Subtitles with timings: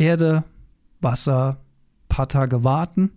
[0.00, 0.44] Erde,
[1.00, 1.58] Wasser,
[2.08, 3.10] paar Tage warten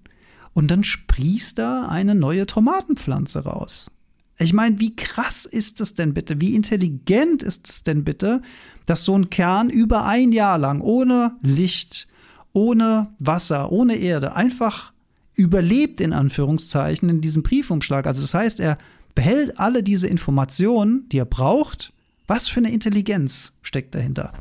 [0.54, 3.90] und dann sprießt da eine neue Tomatenpflanze raus.
[4.38, 6.42] Ich meine, wie krass ist es denn bitte?
[6.42, 8.42] Wie intelligent ist es denn bitte,
[8.86, 12.08] dass so ein Kern über ein Jahr lang ohne Licht,
[12.52, 14.92] ohne Wasser, ohne Erde einfach
[15.36, 18.06] überlebt in Anführungszeichen in diesem Briefumschlag.
[18.06, 18.78] Also das heißt, er
[19.16, 21.94] behält alle diese Informationen, die er braucht.
[22.28, 24.34] Was für eine Intelligenz steckt dahinter?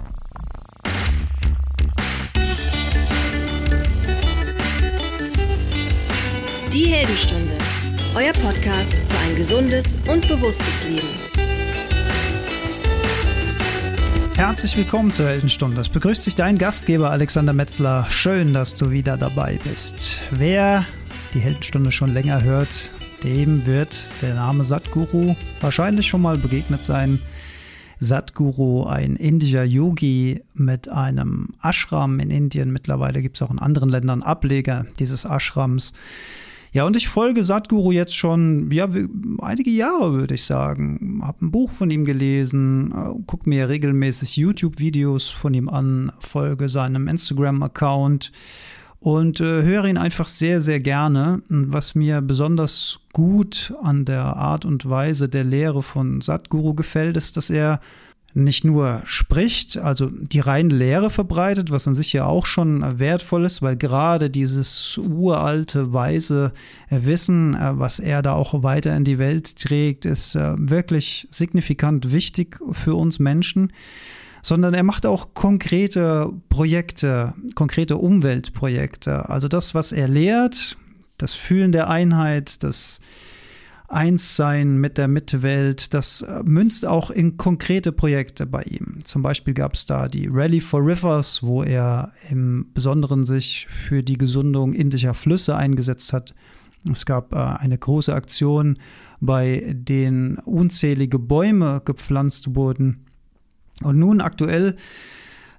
[6.72, 7.52] Die Heldenstunde,
[8.14, 11.06] euer Podcast für ein gesundes und bewusstes Leben.
[14.34, 15.82] Herzlich willkommen zur Heldenstunde.
[15.82, 18.06] Es begrüßt dich dein Gastgeber Alexander Metzler.
[18.08, 20.22] Schön, dass du wieder dabei bist.
[20.30, 20.86] Wer
[21.34, 22.90] die Heldenstunde schon länger hört,
[23.23, 27.20] dem wird der Name Satguru wahrscheinlich schon mal begegnet sein.
[27.98, 32.73] Satguru, ein indischer Yogi mit einem Ashram in Indien.
[32.73, 35.92] Mittlerweile gibt es auch in anderen Ländern Ableger dieses Ashrams.
[36.74, 38.88] Ja, und ich folge Satguru jetzt schon, ja,
[39.42, 41.20] einige Jahre, würde ich sagen.
[41.23, 46.70] Hab ein Buch von ihm gelesen, äh, gucke mir regelmäßig YouTube-Videos von ihm an, folge
[46.70, 48.32] seinem Instagram-Account
[49.01, 51.42] und äh, höre ihn einfach sehr, sehr gerne.
[51.48, 57.36] Was mir besonders gut an der Art und Weise der Lehre von Satguru gefällt, ist,
[57.36, 57.80] dass er
[58.35, 63.45] nicht nur spricht, also die reine Lehre verbreitet, was an sich ja auch schon wertvoll
[63.45, 66.53] ist, weil gerade dieses uralte, weise
[66.88, 72.12] Wissen, äh, was er da auch weiter in die Welt trägt, ist äh, wirklich signifikant
[72.12, 73.72] wichtig für uns Menschen
[74.44, 79.28] sondern er macht auch konkrete Projekte, konkrete Umweltprojekte.
[79.28, 80.77] Also das, was er lehrt,
[81.16, 83.00] das Fühlen der Einheit, das
[83.93, 89.00] Einssein mit der Mitwelt, das äh, münzt auch in konkrete Projekte bei ihm.
[89.04, 94.03] Zum Beispiel gab es da die Rally for Rivers, wo er im Besonderen sich für
[94.03, 96.34] die Gesundung indischer Flüsse eingesetzt hat.
[96.91, 98.78] Es gab äh, eine große Aktion,
[99.20, 103.04] bei denen unzählige Bäume gepflanzt wurden.
[103.82, 104.76] Und nun aktuell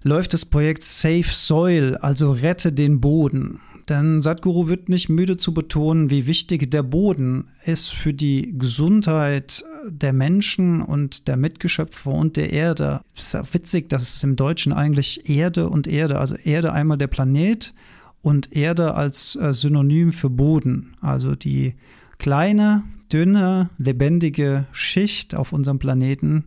[0.02, 3.60] läuft das Projekt Safe Soil, also rette den Boden.
[3.90, 9.66] Denn Sadhguru wird nicht müde zu betonen, wie wichtig der Boden ist für die Gesundheit
[9.90, 13.02] der Menschen und der Mitgeschöpfe und der Erde.
[13.16, 16.98] Es ist auch witzig, dass es im Deutschen eigentlich Erde und Erde, also Erde einmal
[16.98, 17.74] der Planet
[18.22, 20.96] und Erde als äh, Synonym für Boden.
[21.02, 21.76] Also die
[22.20, 26.46] kleine, dünne, lebendige Schicht auf unserem Planeten,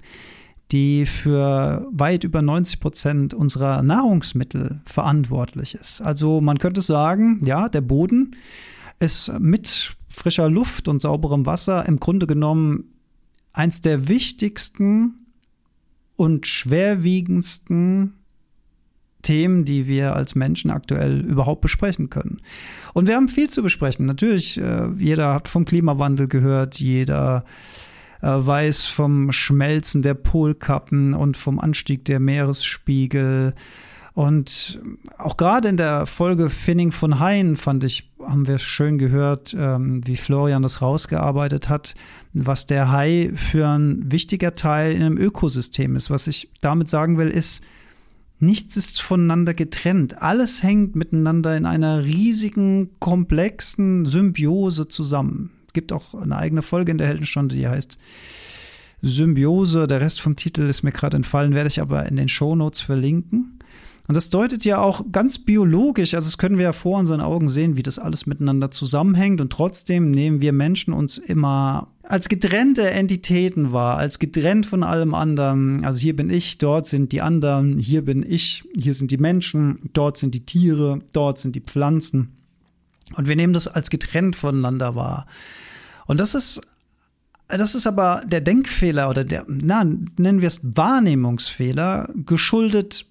[0.72, 6.00] die für weit über 90 Prozent unserer Nahrungsmittel verantwortlich ist.
[6.00, 8.34] Also man könnte sagen, ja, der Boden
[8.98, 12.84] ist mit frischer Luft und sauberem Wasser im Grunde genommen
[13.52, 15.26] eins der wichtigsten
[16.16, 18.14] und schwerwiegendsten
[19.22, 22.40] Themen, die wir als Menschen aktuell überhaupt besprechen können.
[22.94, 24.06] Und wir haben viel zu besprechen.
[24.06, 27.50] Natürlich, äh, jeder hat vom Klimawandel gehört, jeder äh,
[28.26, 33.54] weiß vom Schmelzen der Polkappen und vom Anstieg der Meeresspiegel.
[34.14, 34.80] Und
[35.18, 40.00] auch gerade in der Folge Finning von Hain fand ich, haben wir schön gehört, ähm,
[40.06, 41.94] wie Florian das rausgearbeitet hat,
[42.32, 46.10] was der Hai für ein wichtiger Teil in einem Ökosystem ist.
[46.10, 47.62] Was ich damit sagen will, ist,
[48.38, 50.22] nichts ist voneinander getrennt.
[50.22, 56.98] Alles hängt miteinander in einer riesigen, komplexen Symbiose zusammen gibt auch eine eigene Folge in
[56.98, 57.98] der Heldenstunde, die heißt
[59.02, 59.86] Symbiose.
[59.86, 63.60] Der Rest vom Titel ist mir gerade entfallen, werde ich aber in den Shownotes verlinken.
[64.08, 67.48] Und das deutet ja auch ganz biologisch, also das können wir ja vor unseren Augen
[67.50, 69.40] sehen, wie das alles miteinander zusammenhängt.
[69.40, 75.12] Und trotzdem nehmen wir Menschen uns immer als getrennte Entitäten wahr, als getrennt von allem
[75.12, 75.84] anderen.
[75.84, 79.90] Also hier bin ich, dort sind die anderen, hier bin ich, hier sind die Menschen,
[79.92, 82.32] dort sind die Tiere, dort sind die Pflanzen.
[83.14, 85.26] Und wir nehmen das als getrennt voneinander wahr.
[86.06, 86.60] Und das ist
[87.48, 93.06] das ist aber der Denkfehler oder der, na, nennen wir es Wahrnehmungsfehler, geschuldet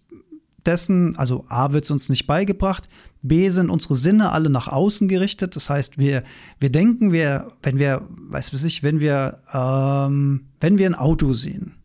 [0.65, 2.89] dessen, also A wird es uns nicht beigebracht,
[3.21, 5.55] B sind unsere Sinne alle nach außen gerichtet.
[5.55, 6.23] Das heißt, wir,
[6.59, 11.33] wir denken, wir, wenn wir, weiß was ich, wenn wir, ähm, wenn wir ein Auto
[11.33, 11.75] sehen,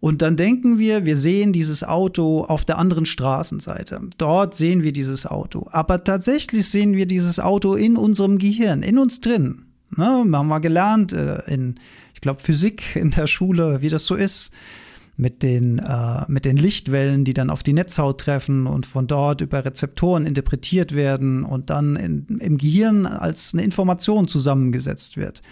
[0.00, 4.02] und dann denken wir, wir sehen dieses Auto auf der anderen Straßenseite.
[4.18, 5.66] Dort sehen wir dieses Auto.
[5.70, 9.63] Aber tatsächlich sehen wir dieses Auto in unserem Gehirn, in uns drin.
[9.96, 11.76] Ne, wir haben mal gelernt äh, in,
[12.14, 14.52] ich glaube, Physik in der Schule, wie das so ist,
[15.16, 19.40] mit den, äh, mit den Lichtwellen, die dann auf die Netzhaut treffen und von dort
[19.40, 25.42] über Rezeptoren interpretiert werden und dann in, im Gehirn als eine Information zusammengesetzt wird.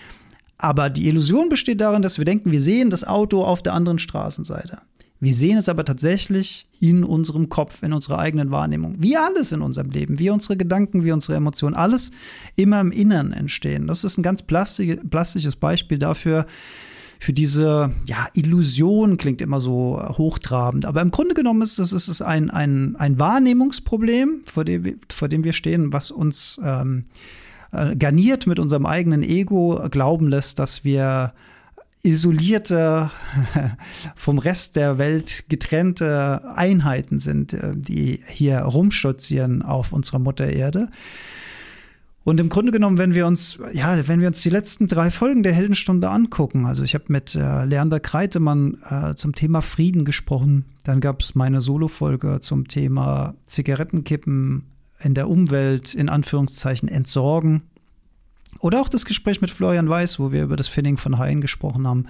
[0.59, 3.99] Aber die Illusion besteht darin, dass wir denken, wir sehen das Auto auf der anderen
[3.99, 4.79] Straßenseite.
[5.23, 8.97] Wir sehen es aber tatsächlich in unserem Kopf, in unserer eigenen Wahrnehmung.
[8.99, 12.11] Wie alles in unserem Leben, wie unsere Gedanken, wie unsere Emotionen, alles
[12.57, 13.87] immer im Innern entstehen.
[13.87, 16.45] Das ist ein ganz plastisches Beispiel dafür,
[17.21, 20.87] für diese ja, Illusion klingt immer so hochtrabend.
[20.87, 25.45] Aber im Grunde genommen ist es, ist ein, ein, ein Wahrnehmungsproblem, vor dem, vor dem
[25.45, 27.05] wir stehen, was uns ähm,
[27.71, 31.33] äh, garniert mit unserem eigenen Ego glauben lässt, dass wir
[32.03, 33.11] isolierte,
[34.17, 40.89] vom Rest der Welt getrennte Einheiten sind, äh, die hier rumstolzieren auf unserer Mutter Erde.
[42.25, 45.43] Und im Grunde genommen, wenn wir uns, ja, wenn wir uns die letzten drei Folgen
[45.43, 50.65] der Heldenstunde angucken, also ich habe mit äh, Leander Kreitemann äh, zum Thema Frieden gesprochen,
[50.85, 54.67] dann gab es meine Solo-Folge zum Thema Zigarettenkippen
[55.01, 57.65] in der Umwelt, in Anführungszeichen entsorgen.
[58.63, 61.87] Oder auch das Gespräch mit Florian Weiß, wo wir über das Finning von Haien gesprochen
[61.87, 62.07] haben.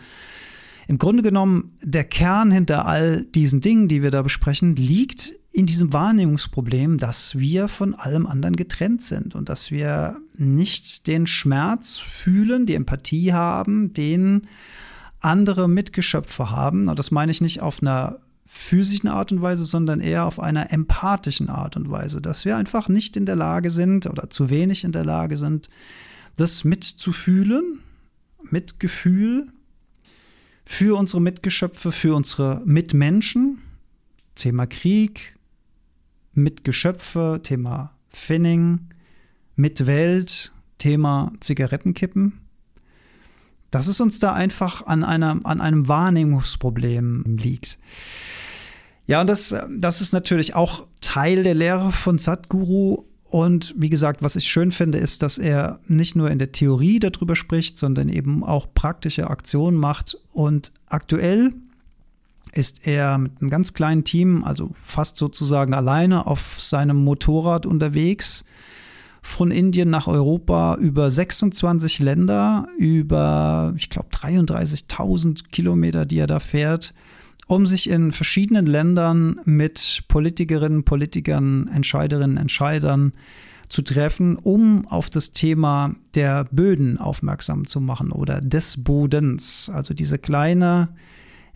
[0.87, 5.65] Im Grunde genommen, der Kern hinter all diesen Dingen, die wir da besprechen, liegt in
[5.65, 11.97] diesem Wahrnehmungsproblem, dass wir von allem anderen getrennt sind und dass wir nicht den Schmerz
[11.97, 14.47] fühlen, die Empathie haben, den
[15.21, 16.89] andere Mitgeschöpfe haben.
[16.89, 20.71] Und das meine ich nicht auf einer physischen Art und Weise, sondern eher auf einer
[20.71, 24.85] empathischen Art und Weise, dass wir einfach nicht in der Lage sind oder zu wenig
[24.85, 25.71] in der Lage sind,
[26.37, 27.81] das mitzufühlen,
[28.51, 29.49] mit Gefühl
[30.65, 33.59] für unsere Mitgeschöpfe, für unsere Mitmenschen.
[34.35, 35.39] Thema Krieg,
[36.33, 38.89] Mitgeschöpfe, Thema Finning,
[39.57, 42.41] Mitwelt, Thema Zigarettenkippen.
[43.71, 47.79] Dass es uns da einfach an, einer, an einem Wahrnehmungsproblem liegt.
[49.07, 54.23] Ja, und das, das ist natürlich auch Teil der Lehre von Sadhguru, und wie gesagt,
[54.23, 58.11] was ich schön finde, ist, dass er nicht nur in der Theorie darüber spricht, sondern
[58.11, 60.19] eben auch praktische Aktionen macht.
[60.35, 61.55] Und aktuell
[62.53, 68.45] ist er mit einem ganz kleinen Team, also fast sozusagen alleine auf seinem Motorrad unterwegs,
[69.23, 76.39] von Indien nach Europa über 26 Länder, über, ich glaube, 33.000 Kilometer, die er da
[76.39, 76.93] fährt
[77.47, 83.13] um sich in verschiedenen Ländern mit Politikerinnen, Politikern, Entscheiderinnen, Entscheidern
[83.69, 89.95] zu treffen, um auf das Thema der Böden aufmerksam zu machen oder des Bodens, also
[89.95, 90.91] diese kleine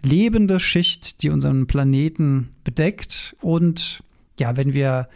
[0.03, 3.37] lebende Schicht, die unseren Planeten bedeckt.
[3.41, 4.03] Und
[4.41, 5.09] ja, wenn wir,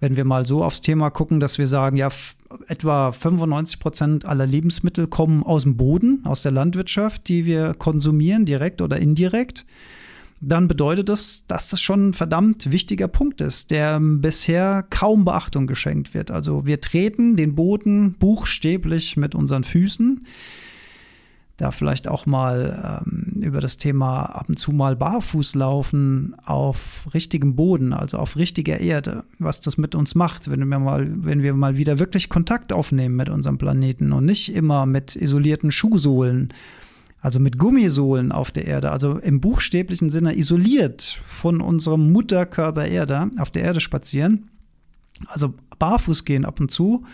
[0.00, 2.08] wenn wir mal so aufs Thema gucken, dass wir sagen, ja,
[2.68, 8.44] etwa 95 Prozent aller Lebensmittel kommen aus dem Boden, aus der Landwirtschaft, die wir konsumieren,
[8.44, 9.66] direkt oder indirekt
[10.40, 15.66] dann bedeutet das, dass das schon ein verdammt wichtiger Punkt ist, der bisher kaum Beachtung
[15.66, 16.30] geschenkt wird.
[16.30, 20.26] Also wir treten den Boden buchstäblich mit unseren Füßen.
[21.56, 27.08] Da vielleicht auch mal ähm, über das Thema ab und zu mal barfuß laufen auf
[27.14, 31.42] richtigem Boden, also auf richtiger Erde, was das mit uns macht, wenn wir mal, wenn
[31.42, 36.52] wir mal wieder wirklich Kontakt aufnehmen mit unserem Planeten und nicht immer mit isolierten Schuhsohlen
[37.20, 43.30] also mit Gummisohlen auf der Erde, also im buchstäblichen Sinne isoliert von unserem Mutterkörper Erde,
[43.38, 44.48] auf der Erde spazieren,
[45.26, 47.04] also barfuß gehen ab und zu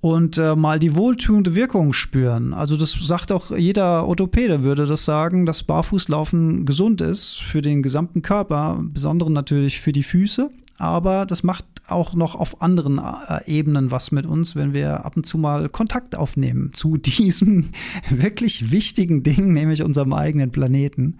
[0.00, 2.52] und äh, mal die wohltuende Wirkung spüren.
[2.52, 7.82] Also das sagt auch jeder Orthopäde würde das sagen, dass Barfußlaufen gesund ist für den
[7.82, 13.44] gesamten Körper, besonders natürlich für die Füße, aber das macht auch noch auf anderen äh,
[13.46, 17.70] Ebenen was mit uns, wenn wir ab und zu mal Kontakt aufnehmen zu diesem
[18.10, 21.18] wirklich wichtigen Ding, nämlich unserem eigenen Planeten.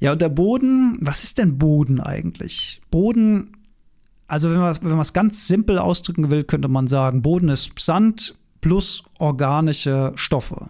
[0.00, 2.80] Ja, und der Boden, was ist denn Boden eigentlich?
[2.90, 3.56] Boden,
[4.28, 8.38] also wenn man, wenn es ganz simpel ausdrücken will, könnte man sagen, Boden ist Sand
[8.60, 10.68] plus organische Stoffe.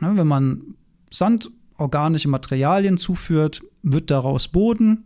[0.00, 0.74] Ja, wenn man
[1.10, 5.04] Sand, organische Materialien zuführt, wird daraus Boden.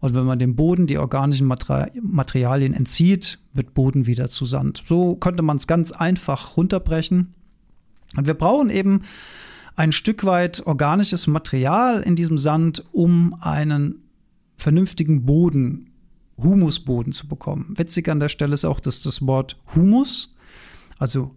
[0.00, 4.82] Und wenn man dem Boden die organischen Materialien entzieht, wird Boden wieder zu Sand.
[4.84, 7.34] So könnte man es ganz einfach runterbrechen.
[8.16, 9.02] Und wir brauchen eben
[9.76, 14.02] ein Stück weit organisches Material in diesem Sand, um einen
[14.56, 15.90] vernünftigen Boden,
[16.36, 17.74] Humusboden zu bekommen.
[17.76, 20.34] Witzig an der Stelle ist auch, dass das Wort Humus,
[20.98, 21.34] also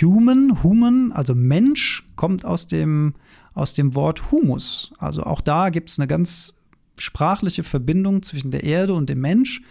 [0.00, 3.14] human, human, also Mensch, kommt aus dem,
[3.54, 4.92] aus dem Wort Humus.
[4.98, 6.54] Also auch da gibt es eine ganz
[7.00, 9.62] sprachliche Verbindung zwischen der Erde und dem Mensch.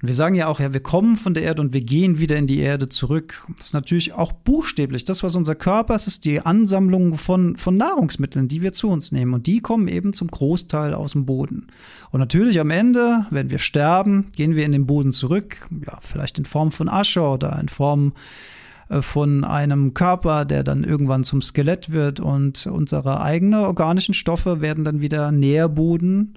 [0.00, 2.36] Und wir sagen ja auch, ja, wir kommen von der Erde und wir gehen wieder
[2.36, 3.44] in die Erde zurück.
[3.56, 5.04] Das ist natürlich auch buchstäblich.
[5.04, 9.10] Das, was unser Körper ist, ist die Ansammlung von, von Nahrungsmitteln, die wir zu uns
[9.10, 9.34] nehmen.
[9.34, 11.66] Und die kommen eben zum Großteil aus dem Boden.
[12.10, 15.68] Und natürlich am Ende, wenn wir sterben, gehen wir in den Boden zurück.
[15.84, 18.57] Ja, vielleicht in Form von Asche oder in Form äh,
[18.90, 24.84] von einem Körper, der dann irgendwann zum Skelett wird und unsere eigenen organischen Stoffe werden
[24.84, 26.34] dann wieder Nährboden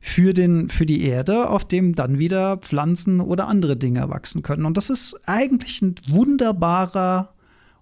[0.00, 4.64] für, den, für die Erde, auf dem dann wieder Pflanzen oder andere Dinge wachsen können.
[4.64, 7.32] Und das ist eigentlich ein wunderbarer,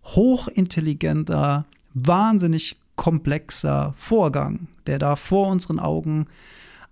[0.05, 6.27] hochintelligenter, wahnsinnig komplexer Vorgang, der da vor unseren Augen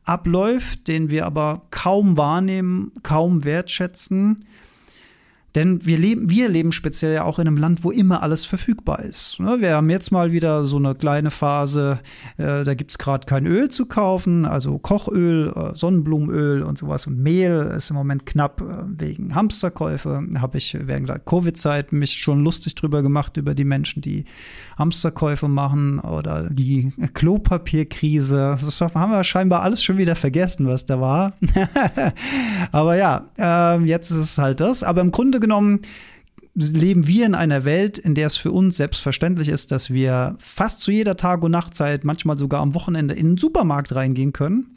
[0.05, 4.45] abläuft, den wir aber kaum wahrnehmen, kaum wertschätzen
[5.57, 9.01] denn wir leben, wir leben speziell ja auch in einem Land, wo immer alles verfügbar
[9.01, 9.41] ist.
[9.41, 9.57] Ne?
[9.61, 11.99] Wir haben jetzt mal wieder so eine kleine Phase,
[12.37, 17.07] äh, da gibt es gerade kein Öl zu kaufen, also Kochöl, äh, Sonnenblumenöl und sowas.
[17.07, 20.29] Und Mehl ist im Moment knapp äh, wegen Hamsterkäufe.
[20.39, 24.27] Habe ich während der Covid-Zeit mich schon lustig drüber gemacht, über die Menschen, die
[24.79, 28.59] Hamsterkäufe machen oder die Klopapierkrise.
[28.61, 31.33] Das haben wir scheinbar alles schon wieder vergessen, was da war.
[32.73, 34.83] Aber ja, äh, jetzt ist es halt das.
[34.83, 35.81] Aber im Grunde genommen
[36.57, 40.81] leben wir in einer Welt, in der es für uns selbstverständlich ist, dass wir fast
[40.81, 44.77] zu jeder Tag- und Nachtzeit, manchmal sogar am Wochenende in den Supermarkt reingehen können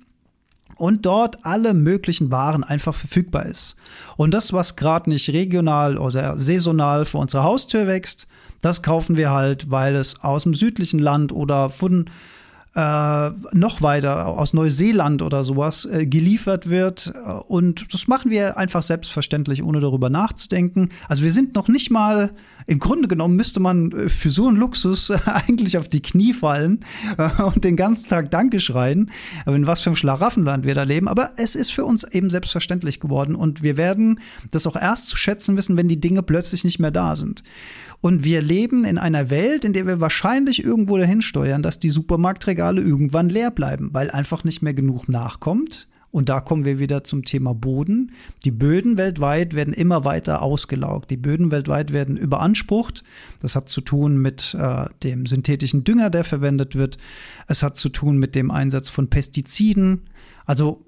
[0.75, 3.75] und dort alle möglichen Waren einfach verfügbar ist.
[4.17, 8.27] Und das, was gerade nicht regional oder saisonal vor unserer Haustür wächst,
[8.61, 12.09] das kaufen wir halt, weil es aus dem südlichen Land oder von
[12.75, 17.11] äh, noch weiter aus Neuseeland oder sowas äh, geliefert wird.
[17.47, 20.89] Und das machen wir einfach selbstverständlich, ohne darüber nachzudenken.
[21.07, 22.31] Also wir sind noch nicht mal,
[22.67, 26.81] im Grunde genommen müsste man äh, für so einen Luxus eigentlich auf die Knie fallen
[27.17, 29.09] äh, und den ganzen Tag Danke schreien,
[29.47, 31.07] in was für einem Schlaraffenland wir da leben.
[31.07, 34.19] Aber es ist für uns eben selbstverständlich geworden und wir werden
[34.51, 37.43] das auch erst zu schätzen wissen, wenn die Dinge plötzlich nicht mehr da sind.
[38.01, 41.89] Und wir leben in einer Welt, in der wir wahrscheinlich irgendwo dahin steuern, dass die
[41.89, 45.87] Supermarktregale irgendwann leer bleiben, weil einfach nicht mehr genug nachkommt.
[46.11, 48.11] Und da kommen wir wieder zum Thema Boden.
[48.43, 51.11] Die Böden weltweit werden immer weiter ausgelaugt.
[51.11, 53.03] Die Böden weltweit werden überansprucht.
[53.41, 56.97] Das hat zu tun mit äh, dem synthetischen Dünger, der verwendet wird.
[57.47, 60.01] Es hat zu tun mit dem Einsatz von Pestiziden.
[60.45, 60.83] Also,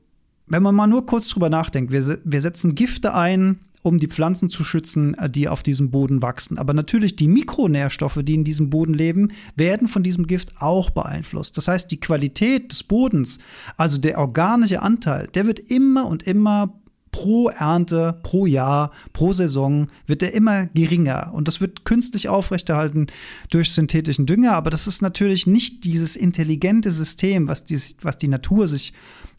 [0.48, 4.50] wenn man mal nur kurz drüber nachdenkt, wir, wir setzen Gifte ein, um die Pflanzen
[4.50, 6.58] zu schützen, äh, die auf diesem Boden wachsen.
[6.58, 11.58] Aber natürlich die Mikronährstoffe, die in diesem Boden leben, werden von diesem Gift auch beeinflusst.
[11.58, 13.40] Das heißt, die Qualität des Bodens,
[13.78, 16.74] also der organische Anteil, der wird immer und immer
[17.12, 21.32] pro Ernte, pro Jahr, pro Saison wird er immer geringer.
[21.34, 23.08] Und das wird künstlich aufrechterhalten
[23.50, 24.54] durch synthetischen Dünger.
[24.54, 28.94] Aber das ist natürlich nicht dieses intelligente System, was die, was die Natur sich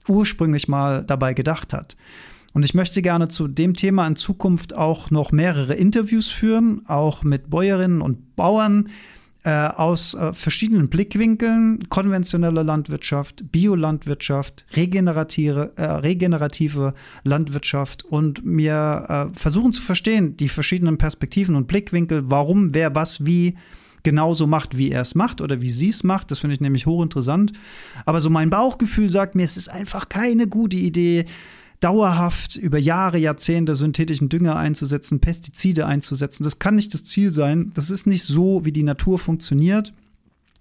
[0.08, 1.96] ursprünglich mal dabei gedacht hat.
[2.52, 7.22] Und ich möchte gerne zu dem Thema in Zukunft auch noch mehrere Interviews führen, auch
[7.22, 8.88] mit Bäuerinnen und Bauern
[9.44, 16.94] äh, aus äh, verschiedenen Blickwinkeln, konventionelle Landwirtschaft, Biolandwirtschaft, regenerative, äh, regenerative
[17.24, 23.26] Landwirtschaft und mir äh, versuchen zu verstehen, die verschiedenen Perspektiven und Blickwinkel, warum wer was
[23.26, 23.56] wie
[24.04, 26.30] genauso macht, wie er es macht oder wie sie es macht.
[26.30, 27.52] Das finde ich nämlich hochinteressant.
[28.04, 31.24] Aber so mein Bauchgefühl sagt mir, es ist einfach keine gute Idee,
[31.82, 36.44] dauerhaft über Jahre, Jahrzehnte synthetischen Dünger einzusetzen, Pestizide einzusetzen.
[36.44, 37.70] Das kann nicht das Ziel sein.
[37.74, 39.92] Das ist nicht so, wie die Natur funktioniert.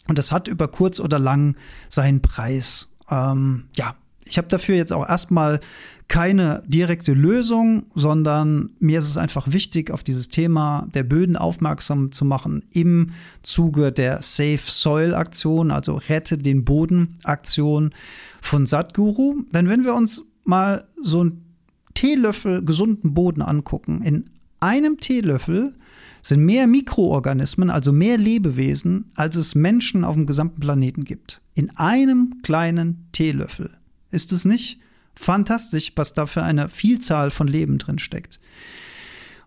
[0.08, 1.56] Und das hat über kurz oder lang
[1.90, 2.90] seinen Preis.
[3.10, 5.60] Ähm, ja, ich habe dafür jetzt auch erstmal
[6.08, 12.12] keine direkte Lösung, sondern mir ist es einfach wichtig, auf dieses Thema der Böden aufmerksam
[12.12, 13.12] zu machen im
[13.44, 17.94] Zuge der Safe Soil Aktion, also Rette den Boden Aktion
[18.42, 19.44] von Satguru.
[19.54, 21.46] Denn wenn wir uns mal so einen
[21.94, 24.30] Teelöffel gesunden Boden angucken, in
[24.60, 25.76] einem Teelöffel
[26.22, 31.42] sind mehr Mikroorganismen, also mehr Lebewesen, als es Menschen auf dem gesamten Planeten gibt.
[31.56, 33.72] In einem kleinen Teelöffel.
[34.12, 34.80] Ist es nicht
[35.16, 38.40] fantastisch, was da für eine Vielzahl von Leben drin steckt?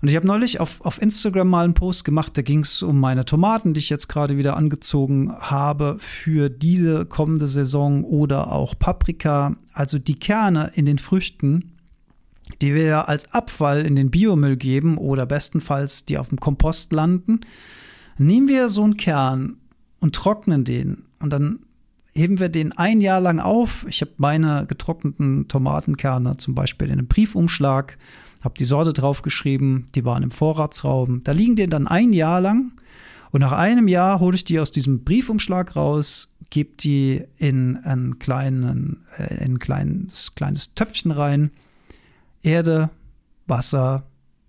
[0.02, 3.00] Und ich habe neulich auf, auf Instagram mal einen Post gemacht, da ging es um
[3.00, 8.78] meine Tomaten, die ich jetzt gerade wieder angezogen habe für diese kommende Saison oder auch
[8.78, 9.56] Paprika.
[9.72, 11.72] Also die Kerne in den Früchten,
[12.60, 17.40] die wir als Abfall in den Biomüll geben oder bestenfalls die auf dem Kompost landen.
[18.18, 19.56] Nehmen wir so einen Kern
[20.00, 21.60] und trocknen den und dann
[22.14, 23.86] heben wir den ein Jahr lang auf.
[23.88, 27.98] Ich habe meine getrockneten Tomatenkerne zum Beispiel in einem Briefumschlag
[28.44, 31.22] habe die Sorte draufgeschrieben, die waren im Vorratsraum.
[31.24, 32.72] Da liegen die dann ein Jahr lang
[33.30, 38.18] und nach einem Jahr hole ich die aus diesem Briefumschlag raus, gebe die in ein,
[38.18, 41.50] kleinen, äh, in ein kleines, kleines Töpfchen rein,
[42.42, 42.90] Erde,
[43.46, 44.04] Wasser,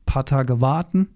[0.05, 1.07] paar Tage warten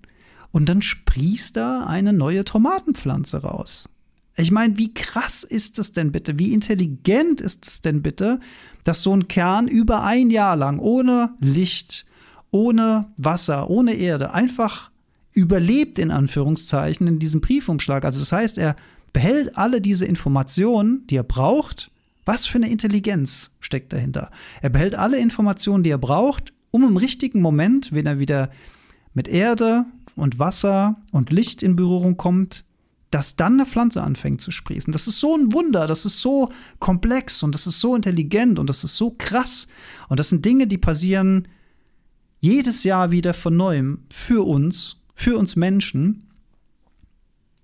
[0.52, 3.90] und dann sprießt da eine neue Tomatenpflanze raus.
[4.36, 6.40] Ich meine, wie krass ist es denn bitte?
[6.40, 8.40] Wie intelligent ist es denn bitte,
[8.84, 12.06] dass so ein Kern über ein Jahr lang ohne Licht,
[12.52, 14.90] ohne Wasser, ohne Erde, einfach
[15.34, 18.04] überlebt in Anführungszeichen in diesem Briefumschlag.
[18.04, 18.76] Also das heißt, er
[19.14, 21.92] behält alle diese Informationen, die er braucht.
[22.26, 24.32] Was für eine Intelligenz steckt dahinter?
[24.62, 28.52] Er behält alle Informationen, die er braucht, um im richtigen Moment, wenn er wieder
[29.14, 32.66] mit Erde und Wasser und Licht in Berührung kommt,
[33.12, 34.94] dass dann eine Pflanze anfängt zu sprießen.
[34.94, 38.70] Das ist so ein Wunder, das ist so komplex und das ist so intelligent und
[38.70, 39.68] das ist so krass.
[40.10, 41.48] Und das sind Dinge, die passieren
[42.40, 46.28] jedes Jahr wieder von neuem für uns, für uns Menschen.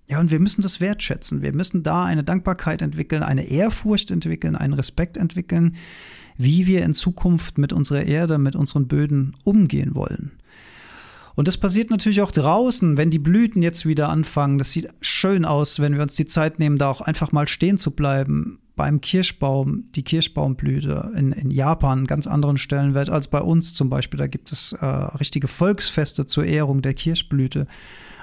[0.08, 1.42] Ja, und wir müssen das wertschätzen.
[1.42, 5.76] Wir müssen da eine Dankbarkeit entwickeln, eine Ehrfurcht entwickeln, einen Respekt entwickeln,
[6.36, 10.32] wie wir in Zukunft mit unserer Erde, mit unseren Böden umgehen wollen.
[11.34, 14.58] Und das passiert natürlich auch draußen, wenn die Blüten jetzt wieder anfangen.
[14.58, 17.76] Das sieht schön aus, wenn wir uns die Zeit nehmen, da auch einfach mal stehen
[17.76, 18.58] zu bleiben.
[18.76, 24.18] Beim Kirschbaum, die Kirschbaumblüte in, in Japan, ganz anderen Stellenwert als bei uns zum Beispiel.
[24.18, 27.66] Da gibt es äh, richtige Volksfeste zur Ehrung der Kirschblüte.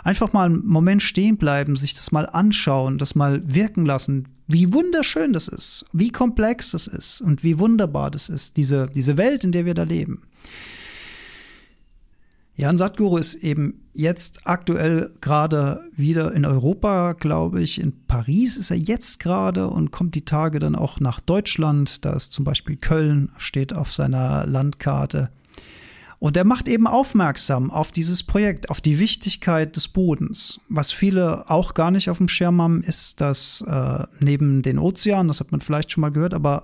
[0.04, 4.74] Einfach mal einen Moment stehen bleiben, sich das mal anschauen, das mal wirken lassen, wie
[4.74, 9.44] wunderschön das ist, wie komplex das ist und wie wunderbar das ist, diese, diese Welt,
[9.44, 10.22] in der wir da leben.
[12.56, 17.82] Jan Sadhguru ist eben jetzt aktuell gerade wieder in Europa, glaube ich.
[17.82, 22.06] In Paris ist er jetzt gerade und kommt die Tage dann auch nach Deutschland.
[22.06, 25.32] Da ist zum Beispiel Köln, steht auf seiner Landkarte.
[26.20, 30.62] Und er macht eben aufmerksam auf dieses Projekt, auf die Wichtigkeit des Bodens.
[30.70, 35.28] Was viele auch gar nicht auf dem Schirm haben, ist, dass äh, neben den Ozeanen,
[35.28, 36.64] das hat man vielleicht schon mal gehört, aber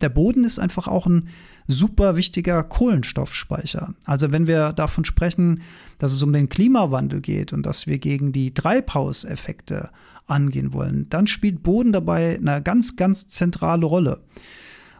[0.00, 1.30] der Boden ist einfach auch ein
[1.66, 3.94] super wichtiger Kohlenstoffspeicher.
[4.04, 5.62] Also wenn wir davon sprechen,
[5.98, 9.90] dass es um den Klimawandel geht und dass wir gegen die Treibhauseffekte
[10.26, 14.20] angehen wollen, dann spielt Boden dabei eine ganz, ganz zentrale Rolle.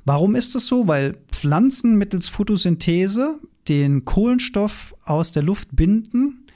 [0.04, 0.88] Warum ist das so?
[0.88, 3.38] Weil Pflanzen mittels Photosynthese
[3.69, 6.47] den Kohlenstoff aus der Luft binden,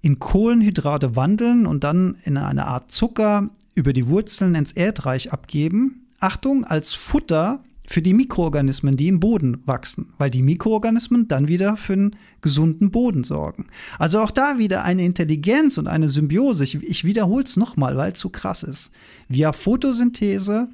[0.00, 6.06] in Kohlenhydrate wandeln und dann in eine Art Zucker über die Wurzeln ins Erdreich abgeben.
[6.20, 11.78] Achtung, als Futter für die Mikroorganismen, die im Boden wachsen, weil die Mikroorganismen dann wieder
[11.78, 13.66] für einen gesunden Boden sorgen.
[13.98, 16.64] Also auch da wieder eine Intelligenz und eine Symbiose.
[16.64, 18.90] Ich, ich wiederhole es nochmal, weil es so krass ist.
[19.28, 20.68] Via Photosynthese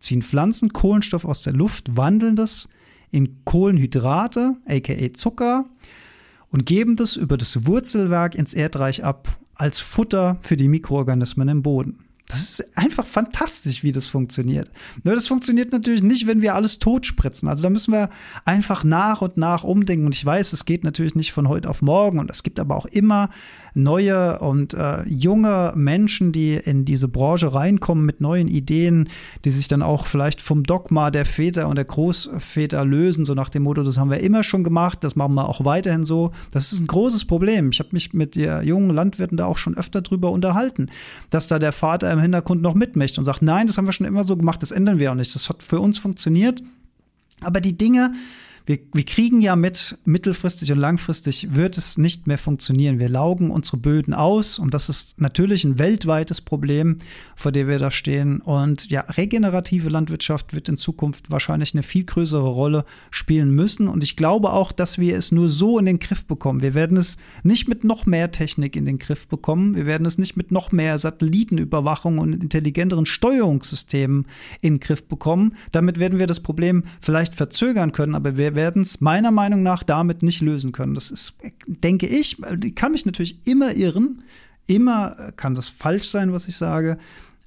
[0.00, 2.68] ziehen Pflanzen Kohlenstoff aus der Luft, wandeln das
[3.10, 5.64] in Kohlenhydrate, aka Zucker,
[6.50, 11.62] und geben das über das Wurzelwerk ins Erdreich ab als Futter für die Mikroorganismen im
[11.62, 12.09] Boden.
[12.30, 14.70] Das ist einfach fantastisch, wie das funktioniert.
[15.02, 17.48] Nur das funktioniert natürlich nicht, wenn wir alles totspritzen.
[17.48, 18.08] Also da müssen wir
[18.44, 20.06] einfach nach und nach umdenken.
[20.06, 22.20] Und ich weiß, es geht natürlich nicht von heute auf morgen.
[22.20, 23.30] Und es gibt aber auch immer
[23.74, 29.08] neue und äh, junge Menschen, die in diese Branche reinkommen mit neuen Ideen,
[29.44, 33.48] die sich dann auch vielleicht vom Dogma der Väter und der Großväter lösen, so nach
[33.48, 36.32] dem Motto, das haben wir immer schon gemacht, das machen wir auch weiterhin so.
[36.52, 37.70] Das ist ein großes Problem.
[37.70, 40.88] Ich habe mich mit der jungen Landwirten da auch schon öfter drüber unterhalten,
[41.30, 44.06] dass da der Vater im Hintergrund noch mitmischt und sagt, nein, das haben wir schon
[44.06, 45.34] immer so gemacht, das ändern wir auch nicht.
[45.34, 46.62] Das hat für uns funktioniert.
[47.40, 48.12] Aber die Dinge,
[48.70, 53.00] wir, wir kriegen ja mit, mittelfristig und langfristig wird es nicht mehr funktionieren.
[53.00, 56.98] Wir laugen unsere Böden aus und das ist natürlich ein weltweites Problem,
[57.34, 58.40] vor dem wir da stehen.
[58.40, 63.88] Und ja, regenerative Landwirtschaft wird in Zukunft wahrscheinlich eine viel größere Rolle spielen müssen.
[63.88, 66.62] Und ich glaube auch, dass wir es nur so in den Griff bekommen.
[66.62, 69.74] Wir werden es nicht mit noch mehr Technik in den Griff bekommen.
[69.74, 74.26] Wir werden es nicht mit noch mehr Satellitenüberwachung und intelligenteren Steuerungssystemen
[74.60, 75.56] in den Griff bekommen.
[75.72, 79.82] Damit werden wir das Problem vielleicht verzögern können, aber wir werden es meiner Meinung nach
[79.82, 80.94] damit nicht lösen können.
[80.94, 81.34] Das ist,
[81.66, 82.36] denke ich,
[82.74, 84.22] kann mich natürlich immer irren.
[84.66, 86.98] Immer kann das falsch sein, was ich sage.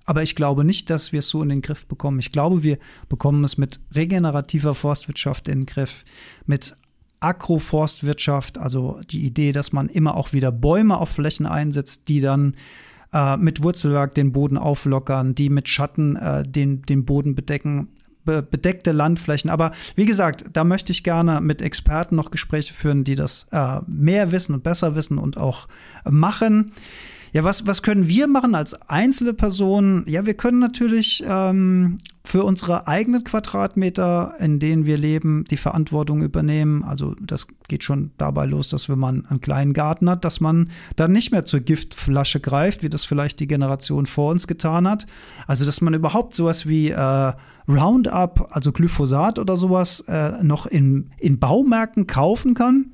[0.06, 2.20] Aber ich glaube nicht, dass wir es so in den Griff bekommen.
[2.20, 6.04] Ich glaube, wir bekommen es mit regenerativer Forstwirtschaft in den Griff,
[6.46, 6.76] mit
[7.22, 12.58] Agroforstwirtschaft, also die Idee, dass man immer auch wieder Bäume auf Flächen einsetzt, die dann
[13.14, 17.88] äh, mit Wurzelwerk den Boden auflockern, die mit Schatten äh, den, den Boden bedecken
[18.26, 19.50] bedeckte Landflächen.
[19.50, 23.80] Aber wie gesagt, da möchte ich gerne mit Experten noch Gespräche führen, die das äh,
[23.88, 25.68] mehr wissen und besser wissen und auch
[26.10, 26.72] machen.
[27.34, 30.04] Ja, was, was können wir machen als einzelne Personen?
[30.08, 36.22] Ja, wir können natürlich ähm, für unsere eigenen Quadratmeter, in denen wir leben, die Verantwortung
[36.22, 36.84] übernehmen.
[36.84, 40.70] Also das geht schon dabei los, dass wenn man einen kleinen Garten hat, dass man
[40.96, 45.08] dann nicht mehr zur Giftflasche greift, wie das vielleicht die Generation vor uns getan hat.
[45.48, 47.34] Also dass man überhaupt sowas wie äh,
[47.68, 52.92] Roundup, also Glyphosat oder sowas, äh, noch in, in Baumärkten kaufen kann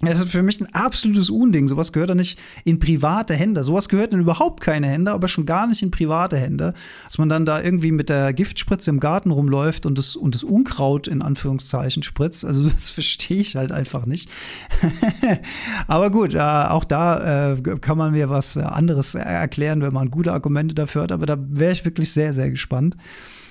[0.00, 1.68] Das ist für mich ein absolutes Unding.
[1.68, 3.62] Sowas gehört doch nicht in private Hände.
[3.62, 6.74] Sowas gehört in überhaupt keine Hände, aber schon gar nicht in private Hände.
[7.06, 10.42] Dass man dann da irgendwie mit der Giftspritze im Garten rumläuft und das, und das
[10.42, 12.44] Unkraut in Anführungszeichen spritzt.
[12.44, 14.28] Also das verstehe ich halt einfach nicht.
[15.86, 20.32] aber gut, äh, auch da äh, kann man mir was anderes erklären, wenn man gute
[20.32, 21.12] Argumente dafür hat.
[21.12, 22.96] Aber da wäre ich wirklich sehr, sehr gespannt.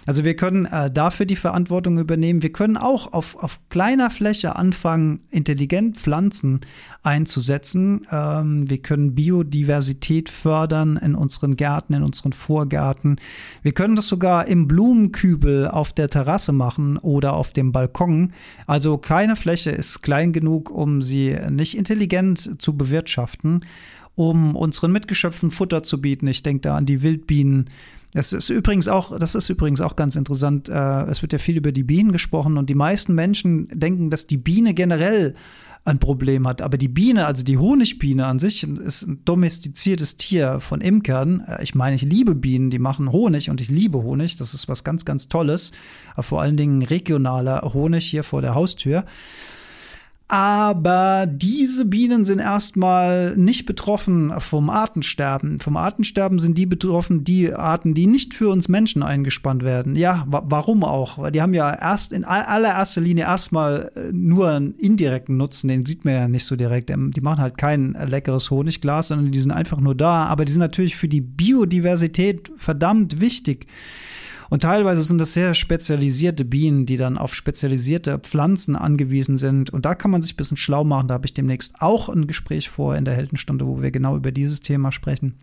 [0.05, 2.41] Also wir können äh, dafür die Verantwortung übernehmen.
[2.41, 6.61] Wir können auch auf, auf kleiner Fläche anfangen, intelligent Pflanzen
[7.03, 8.07] einzusetzen.
[8.11, 13.17] Ähm, wir können Biodiversität fördern in unseren Gärten, in unseren Vorgärten.
[13.61, 18.33] Wir können das sogar im Blumenkübel auf der Terrasse machen oder auf dem Balkon.
[18.65, 23.65] Also keine Fläche ist klein genug, um sie nicht intelligent zu bewirtschaften,
[24.15, 26.27] um unseren Mitgeschöpfen Futter zu bieten.
[26.27, 27.69] Ich denke da an die Wildbienen
[28.13, 30.69] das ist übrigens auch, das ist übrigens auch ganz interessant.
[30.69, 34.27] Äh, es wird ja viel über die Bienen gesprochen und die meisten Menschen denken, dass
[34.27, 35.33] die Biene generell
[35.83, 36.61] ein Problem hat.
[36.61, 41.41] Aber die Biene, also die Honigbiene an sich, ist ein domestiziertes Tier von Imkern.
[41.47, 44.35] Äh, ich meine, ich liebe Bienen, die machen Honig und ich liebe Honig.
[44.37, 45.71] Das ist was ganz, ganz Tolles.
[46.19, 49.05] vor allen Dingen regionaler Honig hier vor der Haustür.
[50.31, 55.59] Aber diese Bienen sind erstmal nicht betroffen vom Artensterben.
[55.59, 59.97] Vom Artensterben sind die betroffen, die Arten, die nicht für uns Menschen eingespannt werden.
[59.97, 61.17] Ja, wa warum auch?
[61.17, 65.85] Weil die haben ja erst in allererster Linie erstmal äh, nur einen indirekten Nutzen, den
[65.85, 66.91] sieht man ja nicht so direkt.
[66.91, 70.27] Ähm, die machen halt kein leckeres Honigglas, sondern die sind einfach nur da.
[70.27, 73.67] Aber die sind natürlich für die Biodiversität verdammt wichtig.
[74.51, 79.69] Und teilweise sind das sehr spezialisierte Bienen, die dann auf spezialisierte Pflanzen angewiesen sind.
[79.69, 81.07] Und da kann man sich ein bisschen schlau machen.
[81.07, 84.33] Da habe ich demnächst auch ein Gespräch vor in der Heldenstunde, wo wir genau über
[84.33, 85.35] dieses Thema sprechen.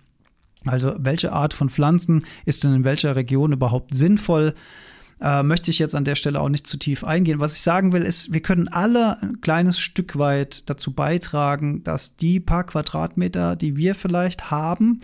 [0.67, 4.53] Also welche Art von Pflanzen ist denn in welcher Region überhaupt sinnvoll?
[5.23, 7.41] Äh, möchte ich jetzt an der Stelle auch nicht zu tief eingehen.
[7.41, 12.17] Was ich sagen will, ist, wir können alle ein kleines Stück weit dazu beitragen, dass
[12.17, 15.01] die paar Quadratmeter, die wir vielleicht haben,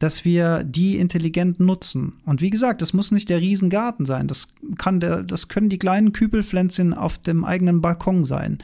[0.00, 2.14] dass wir die intelligent nutzen.
[2.24, 4.26] Und wie gesagt, das muss nicht der Riesengarten sein.
[4.26, 8.58] Das kann der, das können die kleinen Kübelpflänzchen auf dem eigenen Balkon sein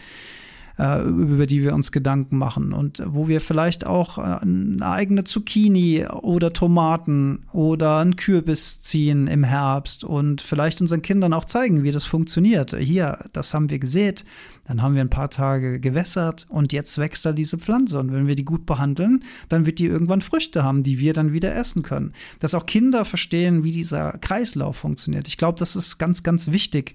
[0.79, 6.07] über die wir uns Gedanken machen und wo wir vielleicht auch äh, eine eigene Zucchini
[6.07, 11.93] oder Tomaten oder einen Kürbis ziehen im Herbst und vielleicht unseren Kindern auch zeigen, wie
[11.93, 12.77] das funktioniert.
[12.79, 14.27] Hier, das haben wir gesät,
[14.67, 17.99] dann haben wir ein paar Tage gewässert und jetzt wächst da diese Pflanze.
[17.99, 21.33] Und wenn wir die gut behandeln, dann wird die irgendwann Früchte haben, die wir dann
[21.33, 22.13] wieder essen können.
[22.41, 25.27] Dass auch Kinder verstehen, wie dieser Kreislauf funktioniert.
[25.29, 26.95] Ich glaube, das ist ganz, ganz wichtig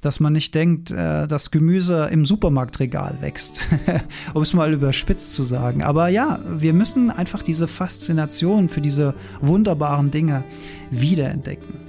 [0.00, 3.68] dass man nicht denkt, äh, dass Gemüse im Supermarktregal wächst,
[4.34, 5.82] um es mal überspitzt zu sagen.
[5.82, 10.44] Aber ja, wir müssen einfach diese Faszination für diese wunderbaren Dinge
[10.90, 11.87] wiederentdecken.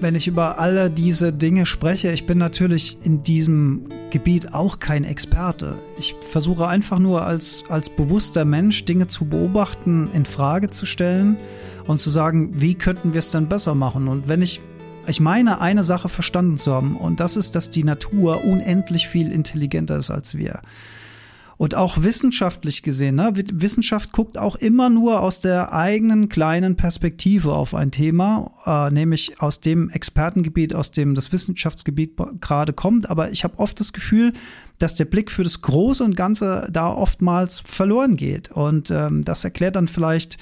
[0.00, 5.04] Wenn ich über alle diese Dinge spreche, ich bin natürlich in diesem Gebiet auch kein
[5.04, 5.74] Experte.
[5.98, 11.36] Ich versuche einfach nur als, als bewusster Mensch Dinge zu beobachten, in Frage zu stellen
[11.86, 14.08] und zu sagen, wie könnten wir es denn besser machen?
[14.08, 14.60] Und wenn ich
[15.08, 19.30] ich meine, eine Sache verstanden zu haben, und das ist, dass die Natur unendlich viel
[19.30, 20.60] intelligenter ist als wir.
[21.58, 23.32] Und auch wissenschaftlich gesehen, ne?
[23.34, 29.40] Wissenschaft guckt auch immer nur aus der eigenen kleinen Perspektive auf ein Thema, äh, nämlich
[29.40, 33.08] aus dem Expertengebiet, aus dem das Wissenschaftsgebiet gerade kommt.
[33.08, 34.34] Aber ich habe oft das Gefühl,
[34.78, 38.50] dass der Blick für das Große und Ganze da oftmals verloren geht.
[38.50, 40.36] Und ähm, das erklärt dann vielleicht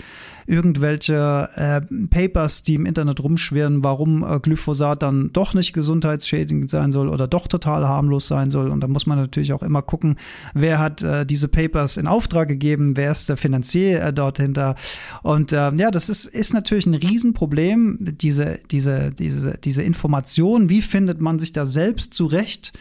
[0.46, 6.92] irgendwelche äh, Papers, die im Internet rumschwirren, warum äh, Glyphosat dann doch nicht gesundheitsschädigend sein
[6.92, 8.68] soll oder doch total harmlos sein soll.
[8.68, 10.16] Und da muss man natürlich auch immer gucken,
[10.54, 14.74] wer hat äh, diese Papers in Auftrag gegeben, wer ist der Finanzier äh, dort hinter.
[15.22, 20.82] Und äh, ja, das ist, ist natürlich ein Riesenproblem, diese, diese, diese, diese Information, wie
[20.82, 22.72] findet man sich da selbst zurecht?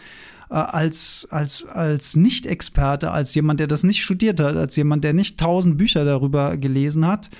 [0.54, 5.14] Äh, als, als, als Nicht-Experte, als jemand, der das nicht studiert hat, als jemand, der
[5.14, 7.32] nicht tausend Bücher darüber gelesen hat.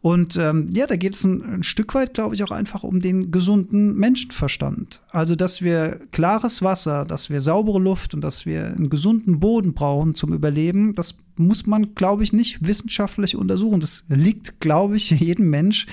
[0.00, 3.00] Und ähm, ja, da geht es ein, ein, Stück weit, glaube ich, auch einfach um
[3.00, 5.00] den gesunden Menschenverstand.
[5.10, 9.74] Also, dass wir klares Wasser, dass wir saubere Luft und dass wir einen gesunden Boden
[9.74, 13.80] brauchen zum Überleben, das muss man, glaube ich, nicht wissenschaftlich untersuchen.
[13.80, 15.86] Das liegt, glaube ich, jedem Mensch,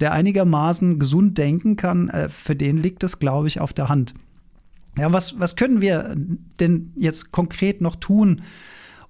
[0.00, 4.14] der einigermaßen gesund denken kann, äh, für den liegt das, glaube ich, auf der Hand.
[4.98, 6.14] Ja, was, was können wir
[6.60, 8.42] denn jetzt konkret noch tun,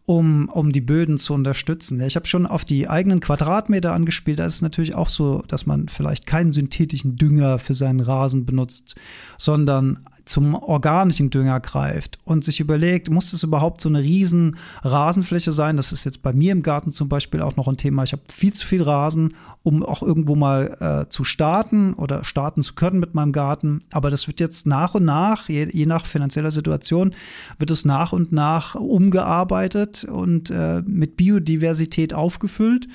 [0.07, 2.01] um, um die Böden zu unterstützen.
[2.01, 4.39] Ich habe schon auf die eigenen Quadratmeter angespielt.
[4.39, 8.45] Da ist es natürlich auch so, dass man vielleicht keinen synthetischen Dünger für seinen Rasen
[8.45, 8.97] benutzt,
[9.39, 15.53] sondern zum organischen Dünger greift und sich überlegt, muss es überhaupt so eine riesen Rasenfläche
[15.53, 15.77] sein?
[15.77, 18.03] Das ist jetzt bei mir im Garten zum Beispiel auch noch ein Thema.
[18.05, 22.63] Ich habe viel zu viel Rasen, um auch irgendwo mal äh, zu starten oder starten
[22.63, 23.83] zu können mit meinem Garten.
[23.93, 27.15] Aber das wird jetzt nach und nach, je, je nach finanzieller Situation,
[27.59, 32.89] wird es nach und nach umgearbeitet und äh, mit Biodiversität aufgefüllt.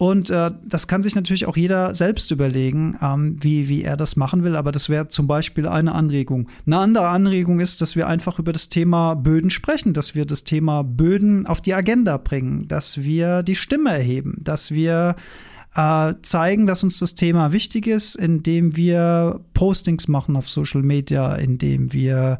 [0.00, 4.16] Und äh, das kann sich natürlich auch jeder selbst überlegen, ähm, wie, wie er das
[4.16, 4.56] machen will.
[4.56, 6.48] Aber das wäre zum Beispiel eine Anregung.
[6.64, 10.44] Eine andere Anregung ist, dass wir einfach über das Thema Böden sprechen, dass wir das
[10.44, 15.16] Thema Böden auf die Agenda bringen, dass wir die Stimme erheben, dass wir
[15.74, 21.34] äh, zeigen, dass uns das Thema wichtig ist, indem wir Postings machen auf Social Media,
[21.34, 22.38] indem wir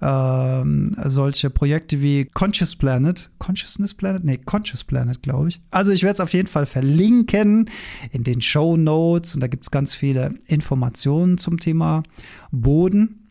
[0.00, 4.24] ähm, solche Projekte wie Conscious Planet, Consciousness Planet?
[4.24, 5.60] Nee, Conscious Planet, glaube ich.
[5.70, 7.70] Also ich werde es auf jeden Fall verlinken
[8.10, 12.02] in den Show Notes und da gibt es ganz viele Informationen zum Thema
[12.50, 13.28] Boden.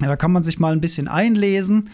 [0.00, 1.90] Ja, da kann man sich mal ein bisschen einlesen.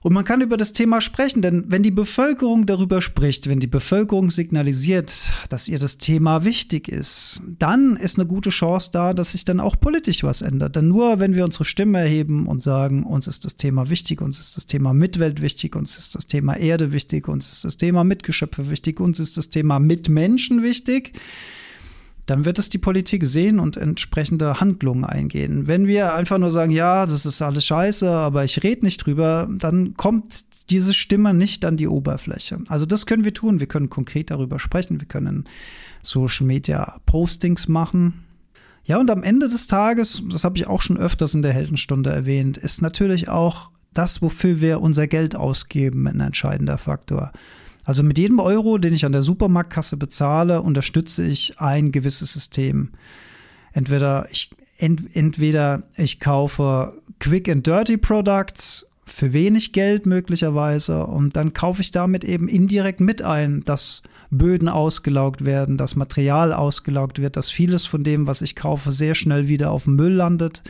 [0.00, 3.66] Und man kann über das Thema sprechen, denn wenn die Bevölkerung darüber spricht, wenn die
[3.66, 9.32] Bevölkerung signalisiert, dass ihr das Thema wichtig ist, dann ist eine gute Chance da, dass
[9.32, 10.76] sich dann auch politisch was ändert.
[10.76, 14.38] Denn nur wenn wir unsere Stimme erheben und sagen, uns ist das Thema wichtig, uns
[14.38, 18.04] ist das Thema Mitwelt wichtig, uns ist das Thema Erde wichtig, uns ist das Thema
[18.04, 21.18] Mitgeschöpfe wichtig, uns ist das Thema Mitmenschen wichtig,
[22.28, 25.66] dann wird es die Politik sehen und entsprechende Handlungen eingehen.
[25.66, 29.48] Wenn wir einfach nur sagen, ja, das ist alles scheiße, aber ich rede nicht drüber,
[29.50, 32.58] dann kommt diese Stimme nicht an die Oberfläche.
[32.68, 33.60] Also das können wir tun.
[33.60, 35.00] Wir können konkret darüber sprechen.
[35.00, 35.44] Wir können
[36.02, 38.24] Social Media Postings machen.
[38.84, 42.10] Ja, und am Ende des Tages, das habe ich auch schon öfters in der Heldenstunde
[42.10, 47.32] erwähnt, ist natürlich auch das, wofür wir unser Geld ausgeben, ein entscheidender Faktor.
[47.88, 52.90] Also mit jedem Euro, den ich an der Supermarktkasse bezahle, unterstütze ich ein gewisses System.
[53.72, 61.34] Entweder ich, ent, entweder ich kaufe Quick and Dirty Products für wenig Geld möglicherweise und
[61.34, 67.18] dann kaufe ich damit eben indirekt mit ein, dass Böden ausgelaugt werden, dass Material ausgelaugt
[67.18, 70.62] wird, dass vieles von dem, was ich kaufe, sehr schnell wieder auf dem Müll landet.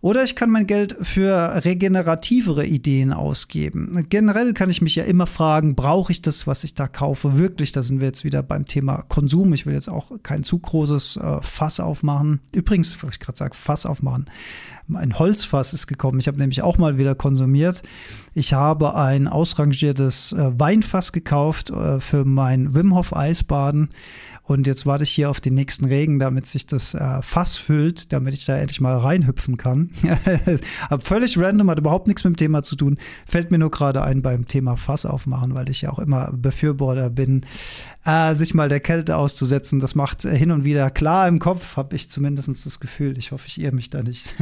[0.00, 4.06] Oder ich kann mein Geld für regenerativere Ideen ausgeben.
[4.08, 7.72] Generell kann ich mich ja immer fragen, brauche ich das, was ich da kaufe, wirklich?
[7.72, 9.52] Da sind wir jetzt wieder beim Thema Konsum.
[9.52, 12.40] Ich will jetzt auch kein zu großes äh, Fass aufmachen.
[12.54, 14.26] Übrigens, wo ich gerade sage, Fass aufmachen.
[14.94, 16.18] Ein Holzfass ist gekommen.
[16.18, 17.82] Ich habe nämlich auch mal wieder konsumiert.
[18.34, 23.90] Ich habe ein ausrangiertes äh, Weinfass gekauft äh, für mein Wim Hof Eisbaden.
[24.48, 28.14] Und jetzt warte ich hier auf den nächsten Regen, damit sich das äh, Fass füllt,
[28.14, 29.90] damit ich da endlich mal reinhüpfen kann.
[31.02, 32.96] Völlig random, hat überhaupt nichts mit dem Thema zu tun.
[33.26, 37.10] Fällt mir nur gerade ein beim Thema Fass aufmachen, weil ich ja auch immer Befürworter
[37.10, 37.44] bin,
[38.06, 39.80] äh, sich mal der Kälte auszusetzen.
[39.80, 43.18] Das macht äh, hin und wieder klar im Kopf, habe ich zumindest das Gefühl.
[43.18, 44.34] Ich hoffe, ich irre mich da nicht.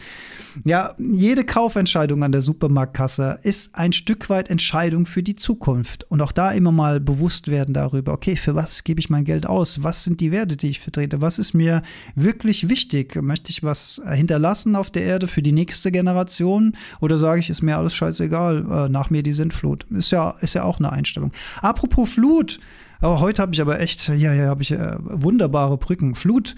[0.64, 6.10] ja, jede Kaufentscheidung an der Supermarktkasse ist ein Stück weit Entscheidung für die Zukunft.
[6.10, 9.43] Und auch da immer mal bewusst werden darüber, okay, für was gebe ich mein Geld
[9.44, 9.82] Umfeld aus?
[9.82, 11.20] Was sind die Werte, die ich vertrete?
[11.20, 11.82] Was ist mir
[12.14, 13.20] wirklich wichtig?
[13.20, 16.72] Möchte ich was hinterlassen auf der Erde für die nächste Generation?
[17.00, 19.84] Oder sage ich, ist mir alles scheißegal, äh, nach mir die Sintflut?
[19.90, 21.32] Ist ja, ist ja auch eine Einstellung.
[21.60, 22.60] Apropos Flut,
[23.02, 26.14] oh, heute habe ich aber echt, ja, ja, habe ich äh, wunderbare Brücken.
[26.14, 26.54] Flut,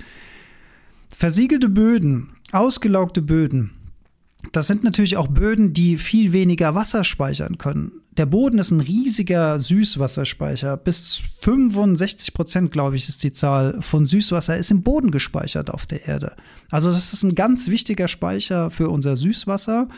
[1.09, 3.71] versiegelte Böden, ausgelaugte Böden.
[4.53, 7.93] Das sind natürlich auch Böden, die viel weniger Wasser speichern können.
[8.17, 10.77] Der Boden ist ein riesiger Süßwasserspeicher.
[10.79, 15.85] Bis 65 Prozent, glaube ich, ist die Zahl von Süßwasser ist im Boden gespeichert auf
[15.85, 16.35] der Erde.
[16.71, 19.89] Also das ist ein ganz wichtiger Speicher für unser Süßwasser.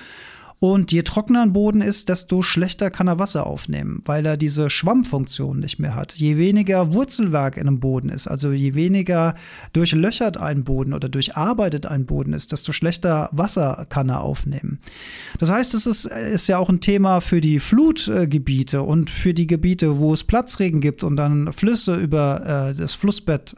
[0.60, 4.70] Und je trockener ein Boden ist, desto schlechter kann er Wasser aufnehmen, weil er diese
[4.70, 6.14] Schwammfunktion nicht mehr hat.
[6.14, 9.36] Je weniger Wurzelwerk in einem Boden ist, also je weniger
[9.72, 14.80] durchlöchert ein Boden oder durcharbeitet ein Boden ist, desto schlechter Wasser kann er aufnehmen.
[15.38, 19.46] Das heißt, es ist, ist ja auch ein Thema für die Flutgebiete und für die
[19.46, 23.54] Gebiete, wo es Platzregen gibt und dann Flüsse über äh, das Flussbett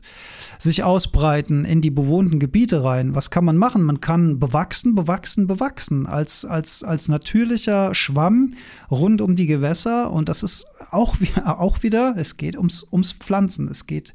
[0.61, 3.15] sich ausbreiten in die bewohnten Gebiete rein.
[3.15, 3.83] Was kann man machen?
[3.83, 8.51] Man kann bewachsen, bewachsen, bewachsen als, als, als natürlicher Schwamm
[8.91, 10.13] rund um die Gewässer.
[10.13, 13.69] Und das ist auch, auch wieder, es geht ums, ums Pflanzen.
[13.69, 14.13] Es geht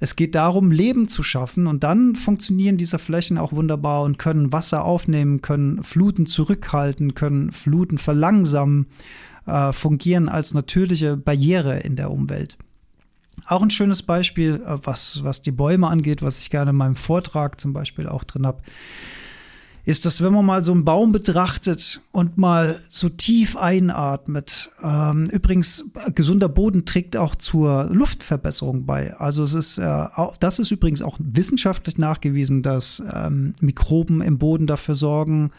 [0.00, 4.52] es geht darum, Leben zu schaffen und dann funktionieren diese Flächen auch wunderbar und können
[4.52, 8.86] Wasser aufnehmen, können Fluten zurückhalten, können Fluten verlangsamen,
[9.46, 12.58] äh, fungieren als natürliche Barriere in der Umwelt.
[13.46, 16.96] Auch ein schönes Beispiel, äh, was, was die Bäume angeht, was ich gerne in meinem
[16.96, 18.62] Vortrag zum Beispiel auch drin habe.
[19.84, 25.26] ist, dass wenn man mal so einen Baum betrachtet und mal so tief einatmet, ähm,
[25.26, 29.14] übrigens gesunder Boden trägt auch zur Luftverbesserung bei.
[29.16, 34.38] Also es ist, äh, auch, das ist übrigens auch wissenschaftlich nachgewiesen, dass ähm, Mikroben im
[34.38, 35.50] Boden dafür sorgen,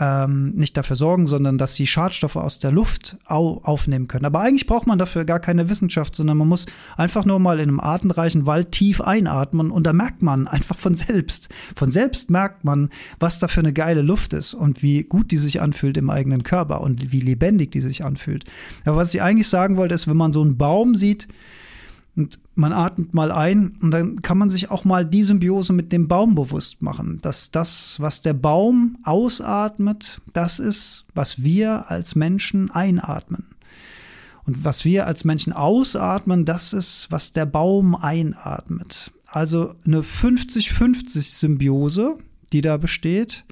[0.00, 4.24] ähm, nicht dafür sorgen, sondern dass sie Schadstoffe aus der Luft au aufnehmen können.
[4.24, 7.68] Aber eigentlich braucht man dafür gar keine Wissenschaft, sondern man muss einfach nur mal in
[7.68, 12.64] einem artenreichen Wald tief einatmen und da merkt man einfach von selbst, von selbst merkt
[12.64, 16.08] man, was da für eine geile Luft ist und wie gut die sich anfühlt im
[16.08, 18.44] eigenen Körper und wie lebendig die sich anfühlt.
[18.86, 21.28] Aber was ich eigentlich sagen wollte, ist, wenn man so einen Baum sieht,
[22.20, 25.90] und man atmet mal ein und dann kann man sich auch mal die Symbiose mit
[25.90, 32.14] dem Baum bewusst machen, dass das, was der Baum ausatmet, das ist, was wir als
[32.16, 33.46] Menschen einatmen.
[34.44, 39.12] Und was wir als Menschen ausatmen, das ist, was der Baum einatmet.
[39.26, 42.16] Also eine 50-50 Symbiose,
[42.52, 43.44] die da besteht.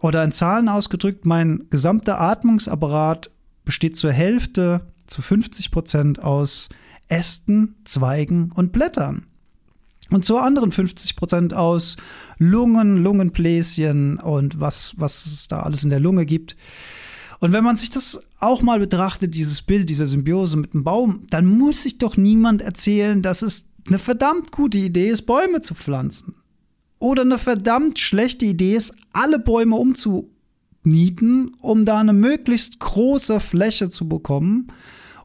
[0.00, 3.30] Oder in Zahlen ausgedrückt, mein gesamter Atmungsapparat
[3.64, 6.68] besteht zur Hälfte, zu 50 Prozent aus
[7.10, 9.26] Ästen, Zweigen und Blättern.
[10.10, 11.96] Und zu anderen 50 Prozent aus
[12.38, 16.56] Lungen, Lungenbläschen und was, was es da alles in der Lunge gibt.
[17.38, 21.26] Und wenn man sich das auch mal betrachtet, dieses Bild dieser Symbiose mit dem Baum,
[21.30, 25.74] dann muss sich doch niemand erzählen, dass es eine verdammt gute Idee ist, Bäume zu
[25.74, 26.34] pflanzen.
[26.98, 33.88] Oder eine verdammt schlechte Idee ist, alle Bäume umzunieten, um da eine möglichst große Fläche
[33.88, 34.66] zu bekommen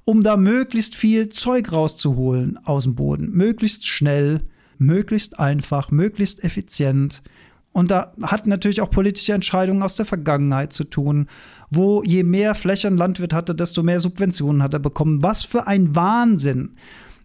[0.06, 3.32] um da möglichst viel Zeug rauszuholen aus dem Boden.
[3.32, 4.42] Möglichst schnell,
[4.78, 7.24] möglichst einfach, möglichst effizient.
[7.72, 11.28] Und da hat natürlich auch politische Entscheidungen aus der Vergangenheit zu tun,
[11.72, 15.24] wo je mehr Fläche ein Landwirt hatte, desto mehr Subventionen hat er bekommen.
[15.24, 16.76] Was für ein Wahnsinn.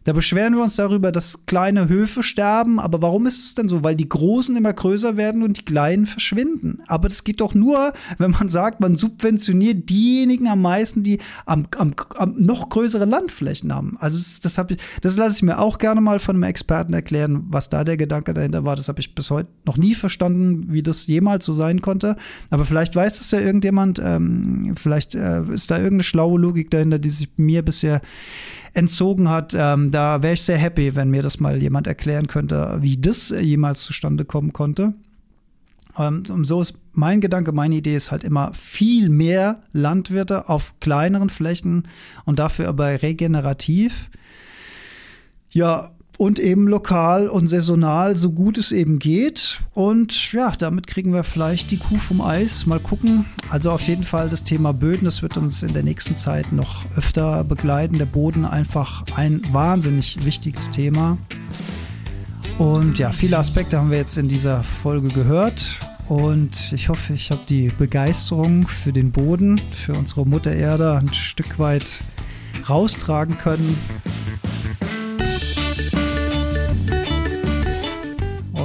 [0.05, 2.81] Da beschweren wir uns darüber, dass kleine Höfe sterben.
[2.81, 3.83] Aber warum ist es denn so?
[3.83, 6.79] Weil die Großen immer größer werden und die Kleinen verschwinden.
[6.87, 11.67] Aber das geht doch nur, wenn man sagt, man subventioniert diejenigen am meisten, die am,
[11.77, 13.99] am, am noch größere Landflächen haben.
[14.01, 17.45] Also das, das, ich, das lasse ich mir auch gerne mal von einem Experten erklären,
[17.49, 18.77] was da der Gedanke dahinter war.
[18.77, 22.17] Das habe ich bis heute noch nie verstanden, wie das jemals so sein konnte.
[22.49, 24.01] Aber vielleicht weiß das ja irgendjemand.
[24.03, 28.01] Ähm, vielleicht äh, ist da irgendeine schlaue Logik dahinter, die sich mir bisher
[28.74, 29.54] entzogen hat.
[29.56, 33.30] Ähm, da wäre ich sehr happy, wenn mir das mal jemand erklären könnte, wie das
[33.30, 34.94] jemals zustande kommen konnte.
[35.98, 40.72] Ähm, und so ist mein Gedanke, meine Idee ist halt immer viel mehr Landwirte auf
[40.80, 41.88] kleineren Flächen
[42.24, 44.11] und dafür aber regenerativ.
[45.50, 49.59] Ja, und eben lokal und saisonal, so gut es eben geht.
[49.72, 52.66] Und ja, damit kriegen wir vielleicht die Kuh vom Eis.
[52.66, 53.24] Mal gucken.
[53.48, 56.85] Also auf jeden Fall das Thema Böden, das wird uns in der nächsten Zeit noch
[56.94, 57.96] öfter begleiten.
[57.96, 61.16] Der Boden einfach ein wahnsinnig wichtiges Thema.
[62.59, 65.80] Und ja, viele Aspekte haben wir jetzt in dieser Folge gehört.
[66.06, 71.14] Und ich hoffe, ich habe die Begeisterung für den Boden, für unsere Mutter Erde ein
[71.14, 72.04] Stück weit
[72.68, 73.74] raustragen können.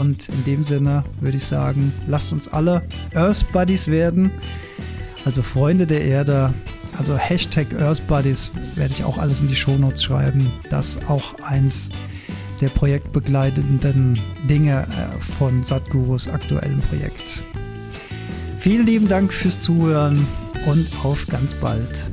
[0.05, 2.83] Und in dem Sinne würde ich sagen, lasst uns alle
[3.15, 4.29] Earth Buddies werden,
[5.25, 6.53] also Freunde der Erde.
[6.99, 10.53] Also Hashtag Earth Buddies werde ich auch alles in die Shownotes schreiben.
[10.69, 11.89] Das auch eins
[12.61, 17.43] der projektbegleitenden Dinge äh, von Satgurus aktuellem Projekt.
[18.59, 20.27] Vielen lieben Dank fürs Zuhören
[20.67, 22.05] und auf ganz bald.